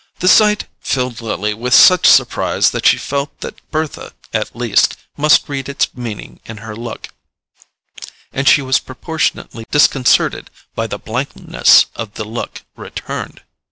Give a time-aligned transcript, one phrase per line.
[0.17, 5.47] The sight filled Lily with such surprise that she felt that Bertha, at least, must
[5.47, 7.09] read its meaning in her look,
[8.33, 13.43] and she was proportionately disconcerted by the blankness of the look returned.